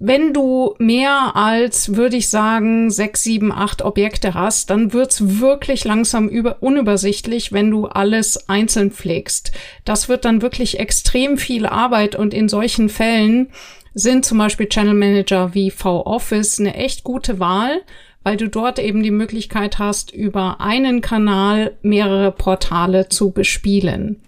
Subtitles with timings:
[0.00, 5.84] wenn du mehr als, würde ich sagen, sechs, sieben, acht Objekte hast, dann wird's wirklich
[5.84, 9.52] langsam über, unübersichtlich, wenn du alles einzeln pflegst.
[9.84, 13.48] Das wird dann wirklich extrem viel Arbeit und in solchen Fällen
[13.94, 17.80] sind zum Beispiel Channel Manager wie V-Office eine echt gute Wahl,
[18.22, 24.20] weil du dort eben die Möglichkeit hast, über einen Kanal mehrere Portale zu bespielen.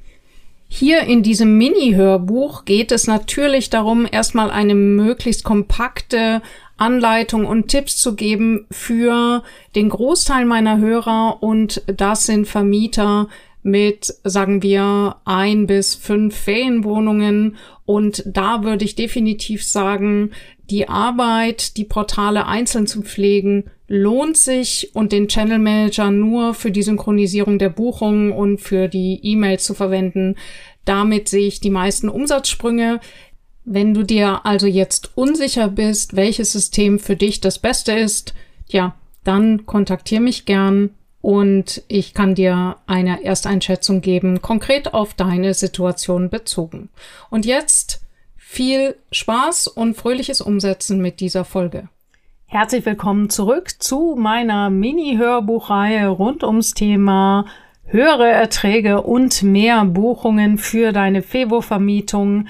[0.68, 6.42] Hier in diesem Mini-Hörbuch geht es natürlich darum, erstmal eine möglichst kompakte
[6.76, 9.42] Anleitung und Tipps zu geben für
[9.74, 13.28] den Großteil meiner Hörer und das sind Vermieter
[13.70, 20.32] mit, sagen wir, ein bis fünf Ferienwohnungen und da würde ich definitiv sagen,
[20.68, 26.70] die Arbeit, die Portale einzeln zu pflegen, lohnt sich und den Channel Manager nur für
[26.70, 30.34] die Synchronisierung der Buchungen und für die E-Mails zu verwenden.
[30.84, 33.00] Damit sehe ich die meisten Umsatzsprünge.
[33.64, 38.34] Wenn du dir also jetzt unsicher bist, welches System für dich das Beste ist,
[38.68, 38.94] ja,
[39.24, 46.30] dann kontaktiere mich gern und ich kann dir eine Ersteinschätzung geben, konkret auf deine Situation
[46.30, 46.88] bezogen.
[47.30, 48.00] Und jetzt
[48.36, 51.88] viel Spaß und fröhliches Umsetzen mit dieser Folge.
[52.46, 57.44] Herzlich willkommen zurück zu meiner Mini-Hörbuchreihe rund ums Thema
[57.84, 62.48] höhere Erträge und mehr Buchungen für deine Fevo-Vermietung.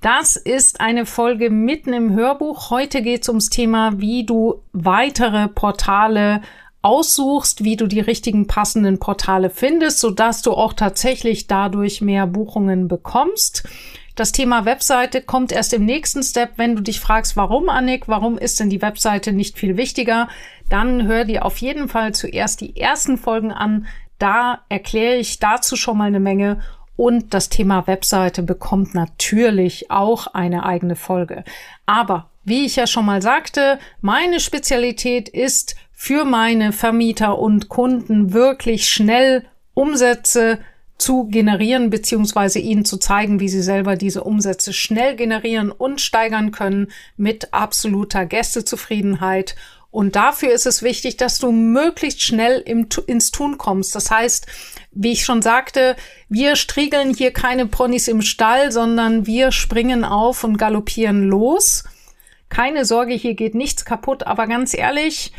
[0.00, 2.70] Das ist eine Folge mitten im Hörbuch.
[2.70, 6.42] Heute geht es ums Thema, wie du weitere Portale
[6.82, 12.88] aussuchst, wie du die richtigen passenden Portale findest, sodass du auch tatsächlich dadurch mehr Buchungen
[12.88, 13.62] bekommst.
[14.14, 16.52] Das Thema Webseite kommt erst im nächsten Step.
[16.56, 20.28] Wenn du dich fragst, warum, Annik, warum ist denn die Webseite nicht viel wichtiger,
[20.68, 23.86] dann hör dir auf jeden Fall zuerst die ersten Folgen an.
[24.18, 26.60] Da erkläre ich dazu schon mal eine Menge
[26.96, 31.42] und das Thema Webseite bekommt natürlich auch eine eigene Folge.
[31.86, 38.32] Aber wie ich ja schon mal sagte, meine Spezialität ist für meine Vermieter und Kunden
[38.32, 40.58] wirklich schnell Umsätze
[40.98, 46.50] zu generieren, beziehungsweise ihnen zu zeigen, wie sie selber diese Umsätze schnell generieren und steigern
[46.50, 49.54] können mit absoluter Gästezufriedenheit.
[49.92, 53.94] Und dafür ist es wichtig, dass du möglichst schnell im, ins Tun kommst.
[53.94, 54.48] Das heißt,
[54.90, 55.94] wie ich schon sagte,
[56.28, 61.84] wir striegeln hier keine Ponys im Stall, sondern wir springen auf und galoppieren los.
[62.48, 65.32] Keine Sorge, hier geht nichts kaputt, aber ganz ehrlich,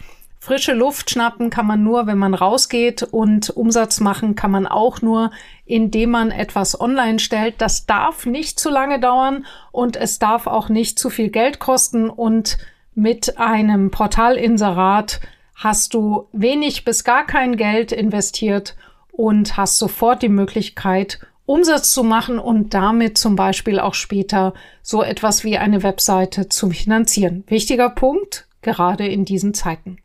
[0.43, 5.01] Frische Luft schnappen kann man nur, wenn man rausgeht und Umsatz machen kann man auch
[5.01, 5.31] nur,
[5.63, 7.55] indem man etwas online stellt.
[7.59, 12.09] Das darf nicht zu lange dauern und es darf auch nicht zu viel Geld kosten
[12.09, 12.57] und
[12.93, 15.21] mit einem Portalinserat
[15.55, 18.75] hast du wenig bis gar kein Geld investiert
[19.13, 25.03] und hast sofort die Möglichkeit, Umsatz zu machen und damit zum Beispiel auch später so
[25.03, 27.45] etwas wie eine Webseite zu finanzieren.
[27.47, 30.02] Wichtiger Punkt, gerade in diesen Zeiten.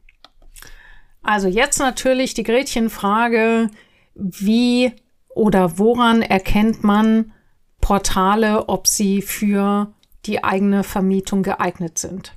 [1.29, 3.69] Also jetzt natürlich die Gretchenfrage,
[4.15, 4.93] wie
[5.29, 7.35] oder woran erkennt man
[7.83, 9.93] Portale, ob sie für
[10.25, 12.35] die eigene Vermietung geeignet sind?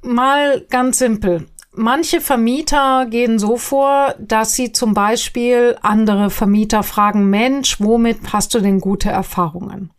[0.00, 1.46] Mal ganz simpel.
[1.72, 8.54] Manche Vermieter gehen so vor, dass sie zum Beispiel andere Vermieter fragen, Mensch, womit hast
[8.54, 9.90] du denn gute Erfahrungen?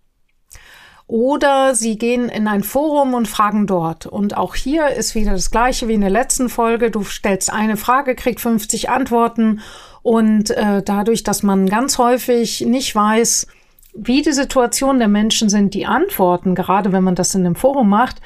[1.08, 4.06] Oder sie gehen in ein Forum und fragen dort.
[4.06, 6.92] Und auch hier ist wieder das gleiche wie in der letzten Folge.
[6.92, 9.62] Du stellst eine Frage, kriegst 50 Antworten.
[10.02, 13.48] Und äh, dadurch, dass man ganz häufig nicht weiß,
[13.94, 17.90] wie die Situation der Menschen sind, die antworten, gerade wenn man das in einem Forum
[17.90, 18.22] macht,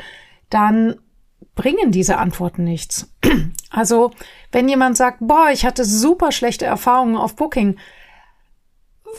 [0.50, 0.96] dann
[1.56, 3.12] bringen diese Antworten nichts.
[3.70, 4.12] Also,
[4.54, 7.78] wenn jemand sagt, boah, ich hatte super schlechte Erfahrungen auf Booking,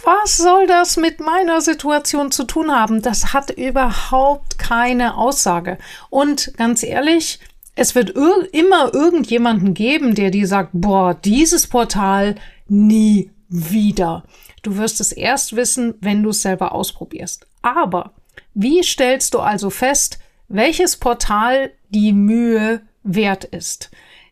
[0.05, 3.02] was soll das mit meiner Situation zu tun haben?
[3.02, 5.79] Das hat überhaupt keine Aussage.
[6.11, 7.40] Und ganz ehrlich,
[7.75, 12.35] es wird ir immer irgendjemanden geben, der dir sagt, boah, dieses Portal
[12.67, 14.25] nie wieder.
[14.62, 17.46] Du wirst es erst wissen, wenn du es selber ausprobierst.
[17.62, 18.12] Aber
[18.55, 20.19] wie stellst du also fest,
[20.49, 23.90] welches Portal die Mühe wert ist?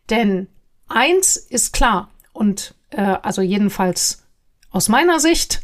[0.09, 0.47] Denn
[0.87, 4.26] eins ist klar und äh, also jedenfalls
[4.71, 5.61] aus meiner Sicht,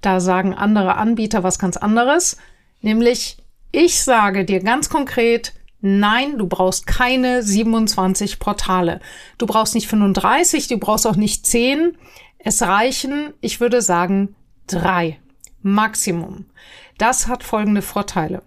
[0.00, 2.36] da sagen andere Anbieter was ganz anderes,
[2.80, 3.38] nämlich
[3.72, 9.00] ich sage dir ganz konkret, Nein, du brauchst keine 27 Portale.
[9.38, 11.96] Du brauchst nicht 35, du brauchst auch nicht 10.
[12.38, 14.34] Es reichen, ich würde sagen,
[14.66, 15.20] drei.
[15.62, 16.46] Maximum.
[16.98, 18.42] Das hat folgende Vorteile.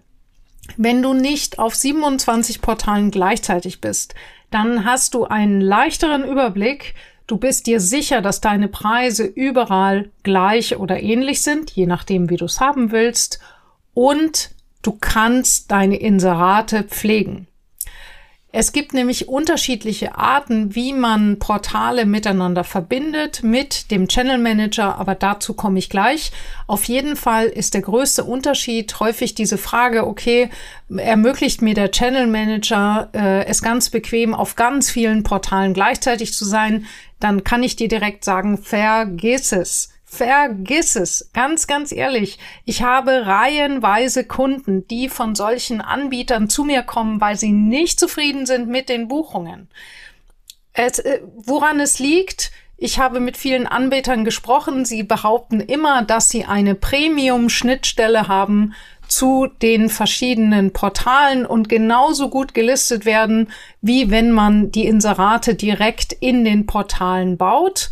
[0.76, 4.14] Wenn du nicht auf 27 Portalen gleichzeitig bist,
[4.50, 6.94] dann hast du einen leichteren Überblick.
[7.30, 12.36] Du bist dir sicher, dass deine Preise überall gleich oder ähnlich sind, je nachdem, wie
[12.36, 13.38] du es haben willst.
[13.94, 14.50] Und
[14.82, 17.46] du kannst deine Inserate pflegen.
[18.52, 25.14] Es gibt nämlich unterschiedliche Arten, wie man Portale miteinander verbindet mit dem Channel Manager, aber
[25.14, 26.32] dazu komme ich gleich.
[26.66, 30.50] Auf jeden Fall ist der größte Unterschied häufig diese Frage, okay,
[30.88, 36.44] ermöglicht mir der Channel Manager äh, es ganz bequem auf ganz vielen Portalen gleichzeitig zu
[36.44, 36.86] sein,
[37.20, 39.90] dann kann ich dir direkt sagen, vergiss es.
[40.12, 41.30] Vergiss es.
[41.34, 42.40] Ganz, ganz ehrlich.
[42.64, 48.44] Ich habe reihenweise Kunden, die von solchen Anbietern zu mir kommen, weil sie nicht zufrieden
[48.44, 49.68] sind mit den Buchungen.
[50.72, 52.50] Es, äh, woran es liegt?
[52.76, 54.84] Ich habe mit vielen Anbietern gesprochen.
[54.84, 58.74] Sie behaupten immer, dass sie eine Premium-Schnittstelle haben
[59.06, 66.12] zu den verschiedenen Portalen und genauso gut gelistet werden, wie wenn man die Inserate direkt
[66.14, 67.90] in den Portalen baut.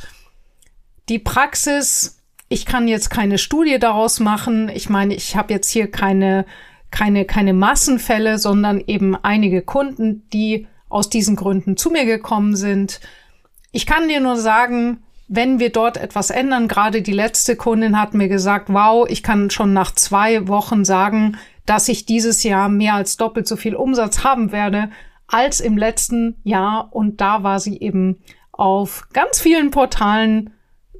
[1.09, 4.69] Die Praxis, ich kann jetzt keine Studie daraus machen.
[4.69, 6.45] Ich meine, ich habe jetzt hier keine,
[6.91, 13.01] keine, keine Massenfälle, sondern eben einige Kunden, die aus diesen Gründen zu mir gekommen sind.
[13.73, 18.15] Ich kann dir nur sagen, wenn wir dort etwas ändern, gerade die letzte Kundin hat
[18.15, 22.95] mir gesagt, wow, ich kann schon nach zwei Wochen sagen, dass ich dieses Jahr mehr
[22.95, 24.91] als doppelt so viel Umsatz haben werde
[25.27, 26.89] als im letzten Jahr.
[26.93, 28.23] Und da war sie eben
[28.53, 30.55] auf ganz vielen Portalen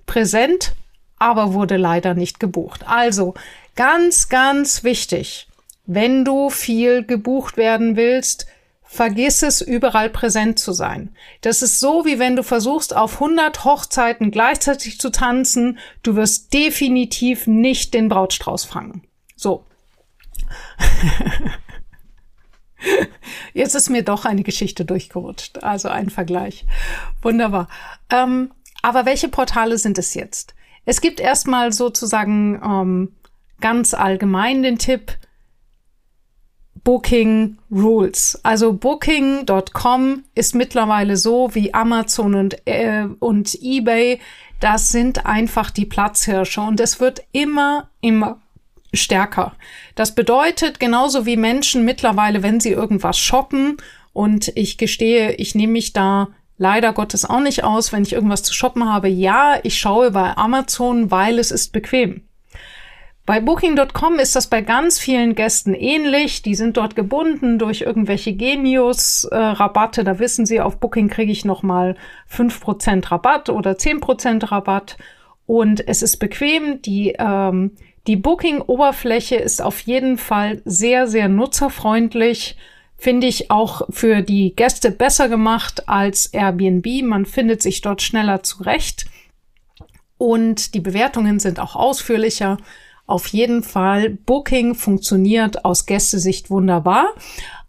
[0.09, 0.75] präsent,
[1.19, 2.83] aber wurde leider nicht gebucht.
[2.89, 3.35] Also
[3.77, 5.47] ganz, ganz wichtig,
[5.87, 8.47] wenn du viel gebucht werden willst,
[8.83, 11.15] vergiss es, überall präsent zu sein.
[11.43, 15.79] Das ist so, wie wenn du versuchst, auf 100 Hochzeiten gleichzeitig zu tanzen.
[16.03, 19.03] Du wirst definitiv nicht den Brautstrauß fangen.
[19.37, 19.65] So.
[23.53, 26.65] Jetzt ist mir doch eine Geschichte durchgerutscht, also ein Vergleich.
[27.23, 27.69] Wunderbar.
[28.11, 28.51] Ähm,
[28.83, 30.55] aber welche Portale sind es jetzt?
[30.85, 33.13] Es gibt erstmal sozusagen ähm,
[33.61, 35.13] ganz allgemein den Tipp,
[36.85, 38.41] Booking Rules.
[38.43, 44.21] Also Booking.com ist mittlerweile so wie Amazon und, äh, und eBay.
[44.61, 48.41] Das sind einfach die Platzhirsche und es wird immer, immer
[48.95, 49.55] stärker.
[49.97, 53.77] Das bedeutet, genauso wie Menschen mittlerweile, wenn sie irgendwas shoppen,
[54.19, 56.27] und ich gestehe, ich nehme mich da
[56.59, 59.09] leider Gottes auch nicht aus, wenn ich irgendwas zu shoppen habe.
[59.09, 62.23] Ja, ich schaue bei Amazon, weil es ist bequem.
[63.29, 66.41] Bei Booking.com ist das bei ganz vielen Gästen ähnlich.
[66.41, 70.03] Die sind dort gebunden durch irgendwelche Genius-Rabatte.
[70.03, 71.95] Da wissen sie, auf Booking kriege ich nochmal
[72.27, 74.97] fünf Prozent Rabatt oder zehn Prozent Rabatt.
[75.45, 76.81] Und es ist bequem.
[76.81, 77.73] Die, ähm,
[78.07, 82.57] die Booking-Oberfläche ist auf jeden Fall sehr, sehr nutzerfreundlich
[82.99, 86.87] finde ich auch für die Gäste besser gemacht als Airbnb.
[87.05, 89.07] Man findet sich dort schneller zurecht
[90.19, 92.59] und die Bewertungen sind auch ausführlicher.
[93.07, 97.15] Auf jeden Fall, Booking funktioniert aus Gästesicht wunderbar,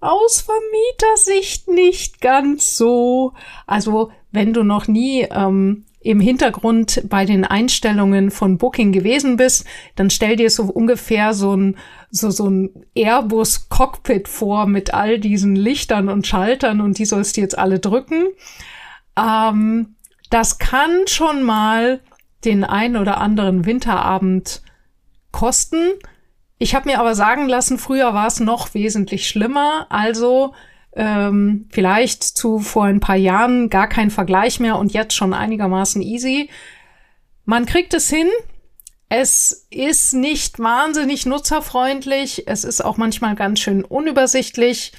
[0.02, 3.34] aus Vermietersicht nicht ganz so.
[3.66, 9.66] Also wenn du noch nie ähm, im Hintergrund bei den Einstellungen von Booking gewesen bist,
[9.96, 11.78] dann stell dir so ungefähr so ein,
[12.10, 17.42] so, so ein Airbus-Cockpit vor mit all diesen Lichtern und Schaltern und die sollst du
[17.42, 18.28] jetzt alle drücken.
[19.18, 19.96] Ähm,
[20.30, 22.00] das kann schon mal
[22.46, 24.62] den ein oder anderen Winterabend
[25.32, 25.90] kosten.
[26.58, 29.88] Ich habe mir aber sagen lassen, früher war es noch wesentlich schlimmer.
[29.90, 30.54] Also
[30.94, 36.02] ähm, vielleicht zu vor ein paar Jahren gar kein Vergleich mehr und jetzt schon einigermaßen
[36.02, 36.50] easy.
[37.46, 38.28] Man kriegt es hin.
[39.10, 42.48] Es ist nicht wahnsinnig nutzerfreundlich.
[42.48, 44.92] Es ist auch manchmal ganz schön unübersichtlich.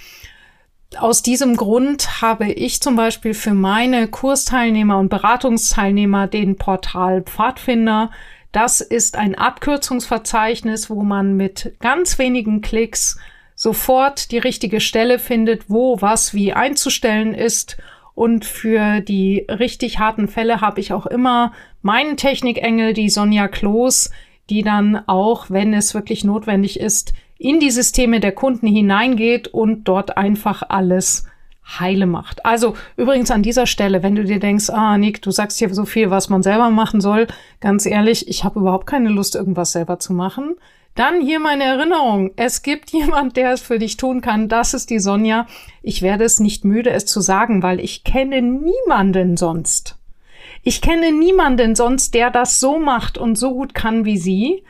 [0.99, 8.11] aus diesem Grund habe ich zum Beispiel für meine Kursteilnehmer und Beratungsteilnehmer den Portal Pfadfinder.
[8.50, 13.16] Das ist ein Abkürzungsverzeichnis, wo man mit ganz wenigen Klicks
[13.61, 17.76] sofort die richtige Stelle findet, wo was wie einzustellen ist.
[18.14, 21.52] Und für die richtig harten Fälle habe ich auch immer
[21.83, 24.12] meinen Technikengel, die Sonja Kloß,
[24.49, 29.85] die dann auch, wenn es wirklich notwendig ist, in die Systeme der Kunden hineingeht und
[29.85, 31.26] dort einfach alles
[31.79, 32.47] heile macht.
[32.47, 35.85] Also übrigens an dieser Stelle, wenn du dir denkst, ah Nick, du sagst hier so
[35.85, 37.26] viel, was man selber machen soll,
[37.61, 40.57] ganz ehrlich, ich habe überhaupt keine Lust, irgendwas selber zu machen.
[40.94, 42.32] Dann hier meine Erinnerung.
[42.37, 44.49] Es gibt jemand, der es für dich tun kann.
[44.49, 45.47] Das ist die Sonja.
[45.82, 49.97] Ich werde es nicht müde, es zu sagen, weil ich kenne niemanden sonst.
[50.62, 54.64] Ich kenne niemanden sonst, der das so macht und so gut kann wie sie.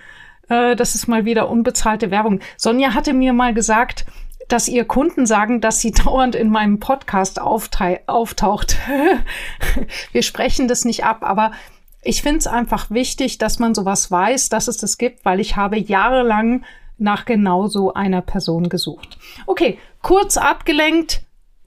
[0.48, 2.40] Äh, das ist mal wieder unbezahlte Werbung.
[2.56, 4.04] Sonja hatte mir mal gesagt,
[4.48, 8.76] dass ihr Kunden sagen, dass sie dauernd in meinem Podcast auftaucht.
[10.12, 11.52] Wir sprechen das nicht ab, aber
[12.02, 15.56] ich finde es einfach wichtig, dass man sowas weiß, dass es das gibt, weil ich
[15.56, 16.64] habe jahrelang
[16.98, 19.18] nach genau so einer Person gesucht.
[19.46, 21.22] Okay, kurz abgelenkt,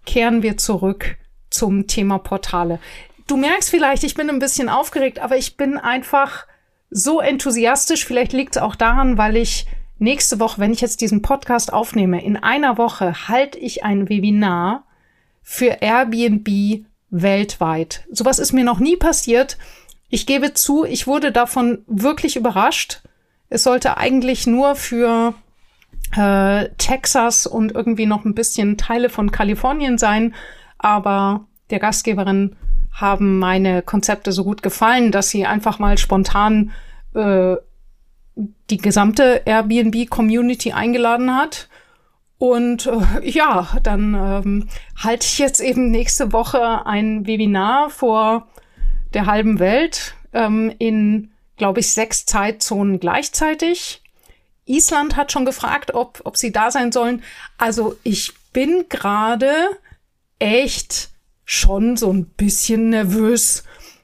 [0.05, 1.17] kehren wir zurück
[1.49, 2.79] zum Thema Portale.
[3.27, 6.45] Du merkst vielleicht, ich bin ein bisschen aufgeregt, aber ich bin einfach
[6.89, 8.05] so enthusiastisch.
[8.05, 9.65] Vielleicht liegt es auch daran, weil ich
[9.97, 14.85] nächste Woche, wenn ich jetzt diesen Podcast aufnehme, in einer Woche halte ich ein Webinar
[15.41, 18.05] für Airbnb weltweit.
[18.11, 19.57] Sowas ist mir noch nie passiert.
[20.13, 23.01] Ich gebe zu, ich wurde davon wirklich überrascht.
[23.49, 25.33] Es sollte eigentlich nur für
[26.15, 30.35] äh, Texas und irgendwie noch ein bisschen Teile von Kalifornien sein,
[30.77, 32.55] aber der Gastgeberin
[32.91, 36.69] haben meine Konzepte so gut gefallen, dass sie einfach mal spontan
[37.15, 37.55] äh,
[38.69, 41.69] die gesamte Airbnb-Community eingeladen hat.
[42.37, 48.47] Und äh, ja, dann ähm, halte ich jetzt eben nächste Woche ein Webinar vor
[49.13, 54.01] der halben Welt ähm, in, glaube ich, sechs Zeitzonen gleichzeitig.
[54.65, 57.21] Island hat schon gefragt, ob, ob sie da sein sollen.
[57.57, 59.51] Also ich bin gerade
[60.39, 61.09] echt
[61.45, 63.63] schon so ein bisschen nervös.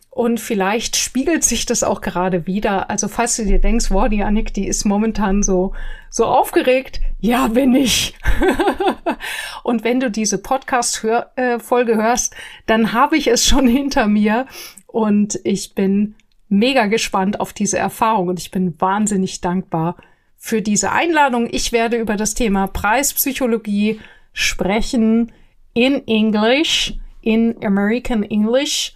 [0.10, 2.90] Und vielleicht spiegelt sich das auch gerade wieder.
[2.90, 5.74] Also falls du dir denkst, wow, die Annik, die ist momentan so,
[6.10, 7.00] so aufgeregt.
[7.20, 8.16] Ja, bin ich.
[9.64, 12.36] und wenn du diese Podcast-Folge -Hör äh, hörst,
[12.66, 14.46] dann habe ich es schon hinter mir.
[14.92, 16.16] Und ich bin
[16.48, 19.98] mega gespannt auf diese Erfahrung und ich bin wahnsinnig dankbar
[20.36, 21.48] für diese Einladung.
[21.52, 24.00] Ich werde über das Thema Preispsychologie
[24.34, 25.32] sprechen
[25.74, 28.96] in English, in American English.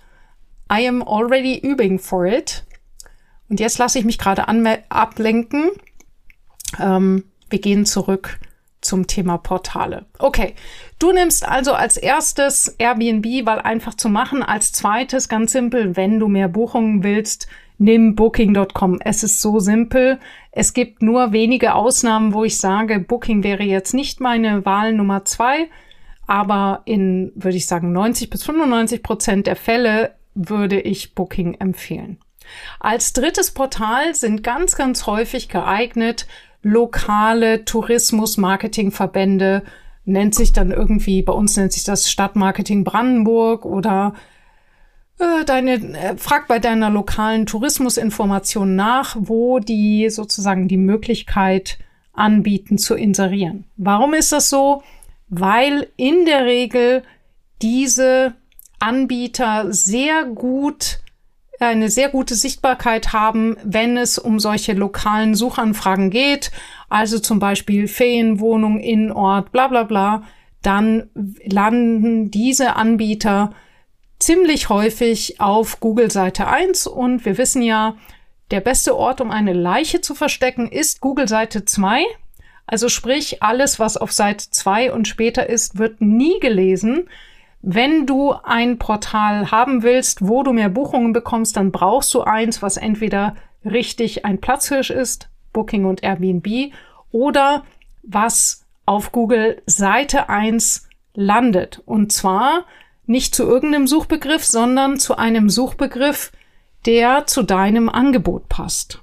[0.71, 2.65] I am already übing for it.
[3.50, 5.69] Und jetzt lasse ich mich gerade ablenken.
[6.79, 8.39] Ähm, wir gehen zurück
[8.83, 10.05] zum Thema Portale.
[10.19, 10.55] Okay,
[10.99, 14.43] du nimmst also als erstes Airbnb, weil einfach zu machen.
[14.43, 17.47] Als zweites, ganz simpel, wenn du mehr Buchungen willst,
[17.77, 18.99] nimm Booking.com.
[19.03, 20.19] Es ist so simpel.
[20.51, 25.25] Es gibt nur wenige Ausnahmen, wo ich sage, Booking wäre jetzt nicht meine Wahl Nummer
[25.25, 25.69] zwei.
[26.27, 32.17] Aber in, würde ich sagen, 90 bis 95 Prozent der Fälle würde ich Booking empfehlen.
[32.79, 36.27] Als drittes Portal sind ganz, ganz häufig geeignet
[36.63, 39.63] lokale Tourismus-Marketing-Verbände,
[40.05, 44.13] nennt sich dann irgendwie, bei uns nennt sich das Stadtmarketing Brandenburg oder
[45.20, 51.77] äh, deine, äh, frag bei deiner lokalen Tourismusinformation nach, wo die sozusagen die Möglichkeit
[52.13, 53.65] anbieten zu inserieren.
[53.77, 54.84] Warum ist das so?
[55.29, 57.03] Weil in der Regel
[57.62, 58.34] diese
[58.79, 61.00] Anbieter sehr gut
[61.60, 66.51] eine sehr gute Sichtbarkeit haben, wenn es um solche lokalen Suchanfragen geht,
[66.89, 70.24] also zum Beispiel Ferienwohnung in Ort, bla bla bla,
[70.62, 71.10] dann
[71.45, 73.51] landen diese Anbieter
[74.19, 77.98] ziemlich häufig auf Google Seite 1 und wir wissen ja,
[78.51, 82.05] der beste Ort, um eine Leiche zu verstecken, ist Google Seite 2.
[82.65, 87.10] Also sprich, alles, was auf Seite 2 und später ist, wird nie gelesen.
[87.65, 92.62] Wenn du ein Portal haben willst, wo du mehr Buchungen bekommst, dann brauchst du eins,
[92.62, 96.74] was entweder richtig ein Platzhirsch ist, Booking und Airbnb,
[97.13, 97.63] oder
[98.03, 101.82] was auf Google Seite 1 landet.
[101.86, 102.65] Und zwar
[103.05, 106.34] nicht zu irgendeinem Suchbegriff, sondern zu einem Suchbegriff,
[106.86, 109.00] der zu deinem Angebot passt.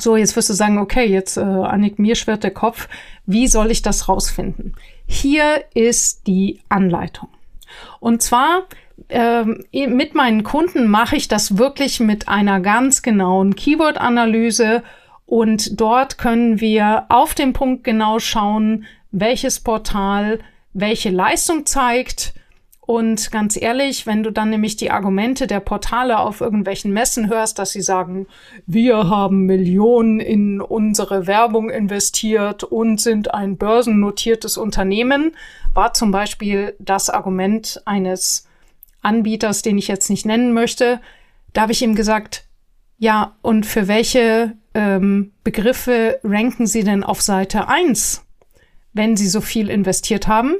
[0.00, 2.88] So, jetzt wirst du sagen, okay, jetzt äh, Annik, mir schwirrt der Kopf.
[3.24, 4.74] Wie soll ich das rausfinden?
[5.06, 7.28] Hier ist die Anleitung.
[8.00, 8.64] Und zwar
[9.08, 14.82] ähm, mit meinen Kunden mache ich das wirklich mit einer ganz genauen Keyword-Analyse
[15.26, 20.40] und dort können wir auf den Punkt genau schauen, welches Portal
[20.74, 22.34] welche Leistung zeigt.
[22.84, 27.58] Und ganz ehrlich, wenn du dann nämlich die Argumente der Portale auf irgendwelchen Messen hörst,
[27.58, 28.26] dass sie sagen,
[28.66, 35.34] wir haben Millionen in unsere Werbung investiert und sind ein börsennotiertes Unternehmen,
[35.74, 38.46] war zum Beispiel das Argument eines
[39.02, 41.00] Anbieters, den ich jetzt nicht nennen möchte.
[41.52, 42.44] Da habe ich ihm gesagt,
[42.98, 48.24] ja, und für welche ähm, Begriffe ranken Sie denn auf Seite 1,
[48.92, 50.54] wenn Sie so viel investiert haben?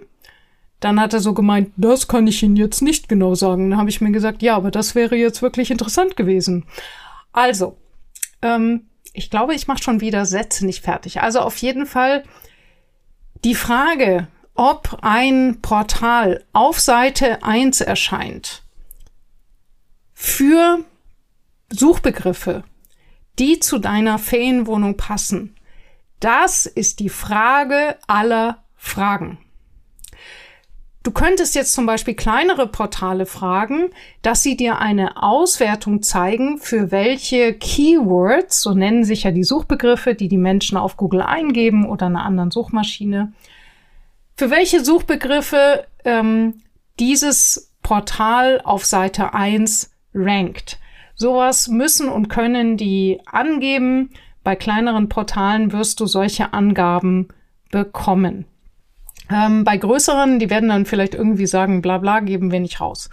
[0.80, 3.70] Dann hat er so gemeint, das kann ich Ihnen jetzt nicht genau sagen.
[3.70, 6.64] Dann habe ich mir gesagt, ja, aber das wäre jetzt wirklich interessant gewesen.
[7.32, 7.76] Also,
[8.42, 11.20] ähm, ich glaube, ich mache schon wieder Sätze nicht fertig.
[11.20, 12.24] Also auf jeden Fall
[13.44, 18.62] die Frage, ob ein Portal auf Seite 1 erscheint
[20.12, 20.84] für
[21.70, 22.62] Suchbegriffe,
[23.38, 25.56] die zu deiner Ferienwohnung passen.
[26.20, 29.38] Das ist die Frage aller Fragen.
[31.02, 33.90] Du könntest jetzt zum Beispiel kleinere Portale fragen,
[34.22, 40.14] dass sie dir eine Auswertung zeigen, für welche Keywords, so nennen sich ja die Suchbegriffe,
[40.14, 43.32] die die Menschen auf Google eingeben oder einer anderen Suchmaschine,
[44.36, 46.62] für welche Suchbegriffe ähm,
[46.98, 50.78] dieses Portal auf Seite 1 rankt.
[51.14, 54.10] Sowas müssen und können die angeben.
[54.44, 57.28] Bei kleineren Portalen wirst du solche Angaben
[57.70, 58.46] bekommen.
[59.30, 63.08] Ähm, bei größeren, die werden dann vielleicht irgendwie sagen, bla bla, geben wir nicht raus.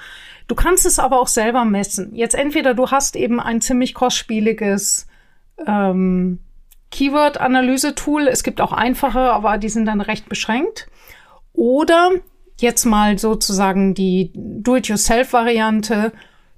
[0.47, 2.15] Du kannst es aber auch selber messen.
[2.15, 5.07] Jetzt entweder du hast eben ein ziemlich kostspieliges
[5.65, 6.39] ähm,
[6.91, 8.27] Keyword-Analyse-Tool.
[8.27, 10.87] Es gibt auch einfache, aber die sind dann recht beschränkt.
[11.53, 12.11] Oder
[12.57, 16.11] jetzt mal sozusagen die Do-it-yourself-Variante.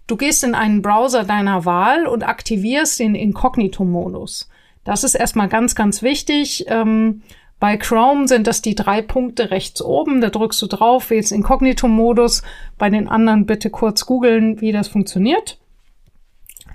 [0.07, 4.49] Du gehst in einen Browser deiner Wahl und aktivierst den Inkognito-Modus.
[4.83, 6.65] Das ist erstmal ganz, ganz wichtig.
[6.67, 7.21] Ähm,
[7.59, 10.19] bei Chrome sind das die drei Punkte rechts oben.
[10.19, 12.41] Da drückst du drauf, wählst Inkognito-Modus.
[12.77, 15.59] Bei den anderen bitte kurz googeln, wie das funktioniert.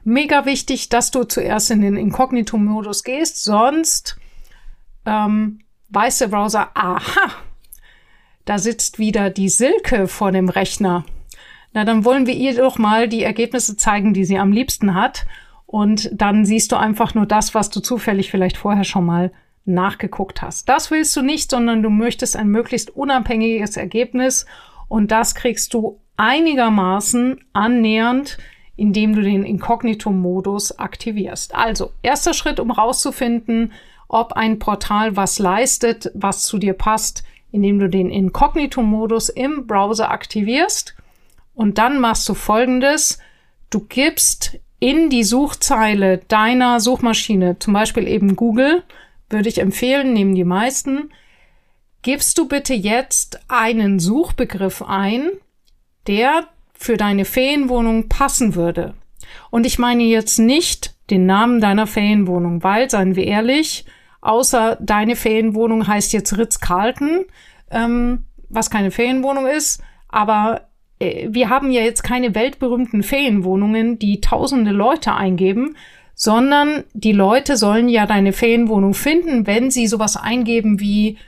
[0.05, 4.16] Mega wichtig, dass du zuerst in den Inkognito-Modus gehst, sonst
[5.05, 5.59] ähm,
[5.90, 7.33] weiß der Browser, aha,
[8.46, 11.04] da sitzt wieder die Silke vor dem Rechner.
[11.74, 15.26] Na, dann wollen wir ihr doch mal die Ergebnisse zeigen, die sie am liebsten hat.
[15.66, 19.32] Und dann siehst du einfach nur das, was du zufällig vielleicht vorher schon mal
[19.66, 20.68] nachgeguckt hast.
[20.68, 24.46] Das willst du nicht, sondern du möchtest ein möglichst unabhängiges Ergebnis.
[24.88, 28.38] Und das kriegst du einigermaßen annähernd,
[28.76, 31.54] indem du den Inkognito-Modus aktivierst.
[31.54, 33.72] Also, erster Schritt, um rauszufinden,
[34.06, 40.11] ob ein Portal was leistet, was zu dir passt, indem du den Inkognito-Modus im Browser
[40.11, 40.94] aktivierst.
[41.54, 43.18] Und dann machst du folgendes.
[43.70, 48.82] Du gibst in die Suchzeile deiner Suchmaschine, zum Beispiel eben Google,
[49.30, 51.11] würde ich empfehlen, nehmen die meisten,
[52.02, 55.30] gibst du bitte jetzt einen Suchbegriff ein,
[56.06, 58.94] der für deine Ferienwohnung passen würde.
[59.50, 63.87] Und ich meine jetzt nicht den Namen deiner Ferienwohnung, weil, seien wir ehrlich,
[64.26, 67.24] außer deine Ferienwohnung heißt jetzt Ritz-Carlton,
[67.70, 74.20] ähm, was keine Ferienwohnung ist, aber äh, wir haben ja jetzt keine weltberühmten Ferienwohnungen, die
[74.20, 75.76] tausende Leute eingeben,
[76.14, 81.18] sondern die Leute sollen ja deine Ferienwohnung finden, wenn sie sowas eingeben wie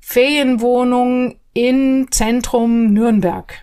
[0.00, 3.54] Ferienwohnung in Zentrum Nürnberg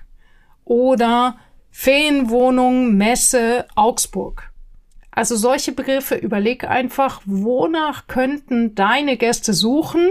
[0.63, 1.37] oder
[1.71, 4.51] Ferienwohnung Messe Augsburg.
[5.15, 10.09] Also solche Begriffe, überleg einfach, wonach könnten deine Gäste suchen,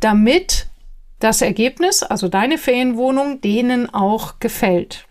[0.00, 0.68] damit
[1.20, 5.06] das Ergebnis, also deine Ferienwohnung, denen auch gefällt.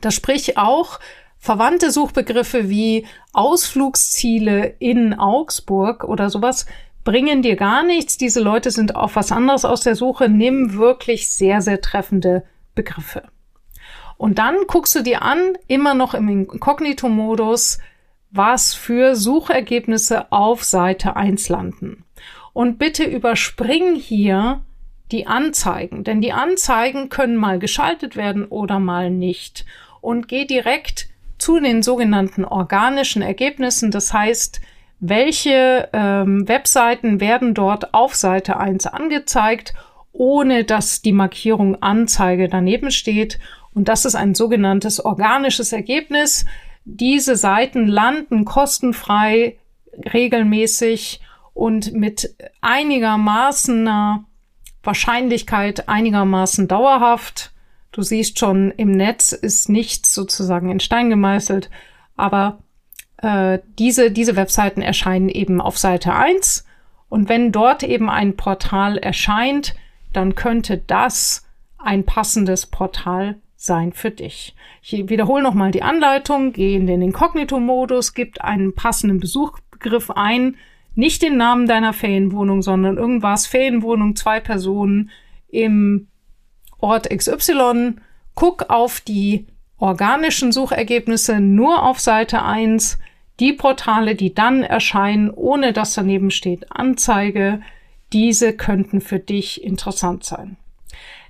[0.00, 0.98] Das sprich auch
[1.38, 6.64] verwandte Suchbegriffe wie Ausflugsziele in Augsburg oder sowas
[7.04, 8.16] bringen dir gar nichts.
[8.16, 10.28] Diese Leute sind auf was anderes aus der Suche.
[10.28, 13.24] Nimm wirklich sehr, sehr treffende Begriffe.
[14.18, 17.78] Und dann guckst du dir an, immer noch im Inkognito-Modus,
[18.30, 22.04] was für Suchergebnisse auf Seite 1 landen.
[22.52, 24.60] Und bitte überspring hier
[25.12, 29.64] die Anzeigen, denn die Anzeigen können mal geschaltet werden oder mal nicht.
[30.00, 33.90] Und geh direkt zu den sogenannten organischen Ergebnissen.
[33.90, 34.60] Das heißt,
[35.00, 39.74] welche ähm, Webseiten werden dort auf Seite 1 angezeigt,
[40.12, 43.38] ohne dass die Markierung Anzeige daneben steht.
[43.78, 46.44] Und das ist ein sogenanntes organisches Ergebnis.
[46.84, 49.56] Diese Seiten landen kostenfrei
[50.12, 51.20] regelmäßig
[51.54, 54.26] und mit einigermaßen
[54.82, 57.52] Wahrscheinlichkeit einigermaßen dauerhaft.
[57.92, 61.70] Du siehst schon, im Netz ist nichts sozusagen in Stein gemeißelt,
[62.16, 62.58] aber
[63.18, 66.64] äh, diese, diese Webseiten erscheinen eben auf Seite 1
[67.08, 69.76] und wenn dort eben ein Portal erscheint,
[70.12, 71.46] dann könnte das
[71.78, 74.54] ein passendes Portal sein für dich.
[74.82, 80.56] Ich wiederhole nochmal die Anleitung, geh in den Inkognito-Modus, gib einen passenden Besuchbegriff ein,
[80.94, 85.10] nicht den Namen deiner Ferienwohnung, sondern irgendwas, Ferienwohnung, zwei Personen
[85.48, 86.06] im
[86.78, 87.96] Ort XY,
[88.34, 92.98] guck auf die organischen Suchergebnisse nur auf Seite 1,
[93.40, 97.60] die Portale, die dann erscheinen, ohne dass daneben steht Anzeige,
[98.12, 100.56] diese könnten für dich interessant sein.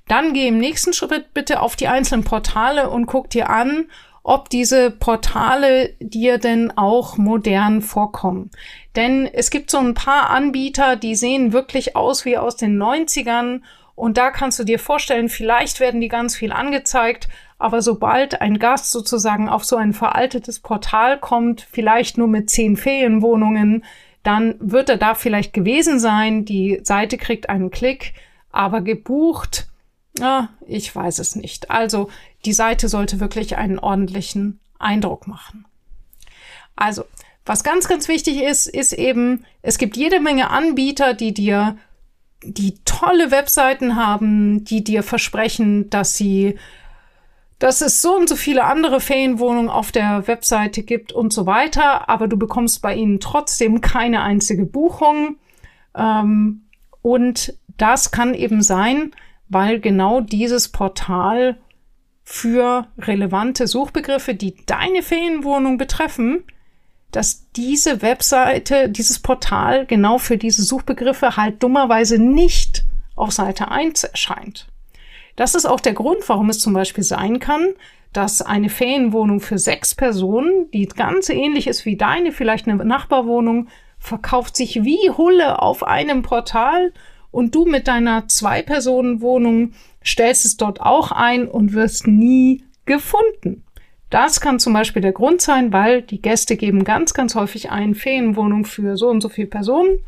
[0.09, 3.87] Dann geh im nächsten Schritt bitte auf die einzelnen Portale und guck dir an,
[4.23, 8.51] ob diese Portale dir denn auch modern vorkommen.
[8.97, 13.61] Denn es gibt so ein paar Anbieter, die sehen wirklich aus wie aus den 90ern
[13.95, 18.59] und da kannst du dir vorstellen, vielleicht werden die ganz viel angezeigt, aber sobald ein
[18.59, 23.85] Gast sozusagen auf so ein veraltetes Portal kommt, vielleicht nur mit zehn Ferienwohnungen,
[24.23, 26.45] dann wird er da vielleicht gewesen sein.
[26.45, 28.13] Die Seite kriegt einen Klick,
[28.53, 29.68] aber gebucht,
[30.21, 31.71] ah, ich weiß es nicht.
[31.71, 32.11] Also
[32.45, 35.67] die Seite sollte wirklich einen ordentlichen Eindruck machen.
[36.77, 37.05] Also,
[37.45, 41.77] was ganz, ganz wichtig ist, ist eben, es gibt jede Menge Anbieter, die dir
[42.43, 46.57] die tolle Webseiten haben, die dir versprechen, dass sie
[47.59, 52.09] dass es so und so viele andere Ferienwohnungen auf der Webseite gibt und so weiter,
[52.09, 55.39] aber du bekommst bei ihnen trotzdem keine einzige Buchung.
[55.97, 56.63] Ähm,
[57.03, 59.13] und das kann eben sein,
[59.49, 61.57] weil genau dieses Portal
[62.25, 66.45] für relevante Suchbegriffe, die deine Ferienwohnung betreffen,
[67.11, 72.85] dass diese Webseite, dieses Portal genau für diese Suchbegriffe halt dummerweise nicht
[73.17, 74.69] auf Seite 1 erscheint.
[75.37, 77.69] Das ist auch der Grund, warum es zum Beispiel sein kann,
[78.13, 83.69] dass eine Ferienwohnung für sechs Personen, die ganz ähnlich ist wie deine, vielleicht eine Nachbarwohnung,
[83.99, 86.93] verkauft sich wie Hulle auf einem Portal
[87.31, 89.73] und du mit deiner Zwei-Personen-Wohnung
[90.05, 93.65] stellst es dort auch ein und wirst nie gefunden.
[94.11, 97.95] Das kann zum Beispiel der Grund sein, weil die Gäste geben ganz, ganz häufig ein
[97.95, 99.99] Ferienwohnung für so und so viele Personen.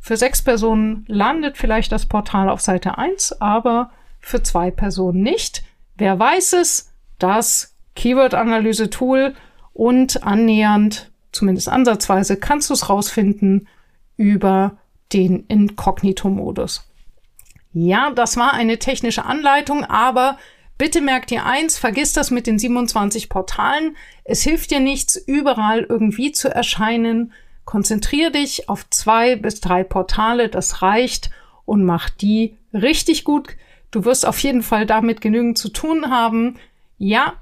[0.00, 5.62] Für sechs Personen landet vielleicht das Portal auf Seite 1, aber für zwei Personen nicht.
[5.96, 6.92] Wer weiß es?
[7.18, 9.34] Das Keyword-Analyse-Tool
[9.72, 13.68] und annähernd, zumindest ansatzweise, kannst du es rausfinden
[14.16, 14.76] über
[15.12, 16.88] den Inkognito-Modus.
[17.72, 20.38] Ja, das war eine technische Anleitung, aber
[20.78, 23.96] bitte merkt dir eins, vergiss das mit den 27 Portalen.
[24.24, 27.32] Es hilft dir nichts, überall irgendwie zu erscheinen.
[27.64, 31.30] Konzentrier dich auf zwei bis drei Portale, das reicht
[31.64, 33.56] und mach die richtig gut
[33.94, 36.56] Du wirst auf jeden Fall damit genügend zu tun haben.
[36.98, 37.34] Ja,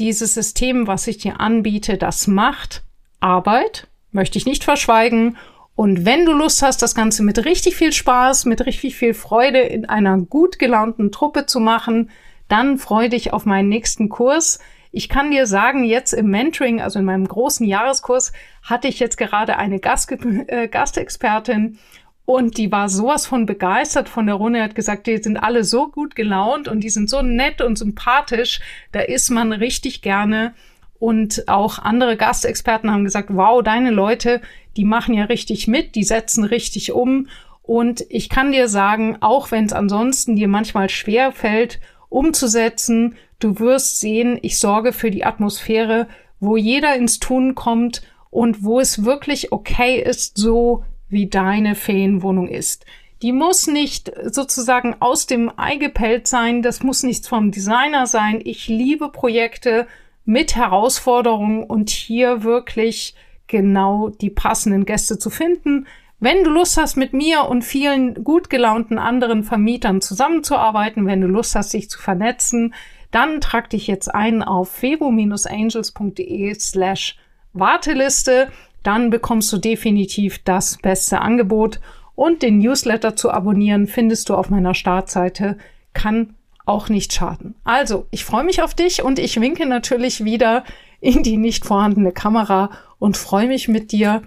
[0.00, 2.82] dieses System, was ich dir anbiete, das macht
[3.20, 5.36] Arbeit, möchte ich nicht verschweigen.
[5.80, 9.60] Und wenn du Lust hast, das Ganze mit richtig viel Spaß, mit richtig viel Freude
[9.60, 12.10] in einer gut gelaunten Truppe zu machen,
[12.48, 14.58] dann freu dich auf meinen nächsten Kurs.
[14.92, 19.16] Ich kann dir sagen, jetzt im Mentoring, also in meinem großen Jahreskurs, hatte ich jetzt
[19.16, 21.78] gerade eine Gast äh, Gastexpertin
[22.26, 24.62] und die war sowas von begeistert von der Runde.
[24.62, 28.60] Hat gesagt, die sind alle so gut gelaunt und die sind so nett und sympathisch.
[28.92, 30.52] Da ist man richtig gerne.
[31.00, 34.42] Und auch andere Gastexperten haben gesagt, wow, deine Leute,
[34.76, 37.26] die machen ja richtig mit, die setzen richtig um.
[37.62, 43.58] Und ich kann dir sagen, auch wenn es ansonsten dir manchmal schwer fällt, umzusetzen, du
[43.58, 46.06] wirst sehen, ich sorge für die Atmosphäre,
[46.38, 52.48] wo jeder ins Tun kommt und wo es wirklich okay ist, so wie deine Ferienwohnung
[52.48, 52.84] ist.
[53.22, 58.40] Die muss nicht sozusagen aus dem Ei gepellt sein, das muss nichts vom Designer sein.
[58.44, 59.86] Ich liebe Projekte
[60.30, 63.14] mit Herausforderungen und hier wirklich
[63.46, 65.86] genau die passenden Gäste zu finden.
[66.20, 71.26] Wenn du Lust hast, mit mir und vielen gut gelaunten anderen Vermietern zusammenzuarbeiten, wenn du
[71.26, 72.74] Lust hast, dich zu vernetzen,
[73.10, 77.16] dann trag dich jetzt ein auf fevo-angels.de slash
[77.52, 81.80] Warteliste dann bekommst du definitiv das beste Angebot.
[82.14, 85.58] Und den Newsletter zu abonnieren findest du auf meiner Startseite.
[85.92, 86.34] Kann
[86.70, 87.54] auch nicht schaden.
[87.64, 90.64] Also, ich freue mich auf dich und ich winke natürlich wieder
[91.00, 94.22] in die nicht vorhandene Kamera und freue mich mit dir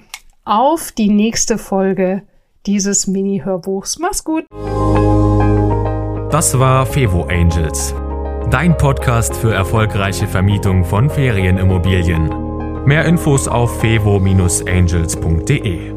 [0.45, 2.23] auf die nächste Folge
[2.65, 3.99] dieses Mini-Hörbuchs.
[3.99, 4.45] Mach's gut!
[6.31, 7.93] Das war Fevo Angels,
[8.49, 12.85] dein Podcast für erfolgreiche Vermietung von Ferienimmobilien.
[12.85, 15.92] Mehr Infos auf fevo-angels.de